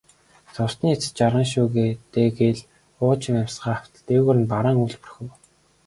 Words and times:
Зовсны 0.55 0.87
эцэст 0.93 1.15
жаргана 1.19 1.45
шүү 1.51 1.67
дээ 2.13 2.29
гээд 2.37 2.59
уужим 3.03 3.35
амьсгаа 3.41 3.73
автал 3.77 4.03
дээгүүр 4.07 4.37
нь 4.39 4.49
бараан 4.51 4.77
үүл 4.83 4.95
бүрхэв. 5.01 5.29